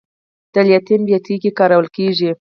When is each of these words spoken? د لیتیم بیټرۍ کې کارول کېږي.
د 0.53 0.55
لیتیم 0.67 1.01
بیټرۍ 1.07 1.35
کې 1.43 1.51
کارول 1.59 1.87
کېږي. 1.95 2.31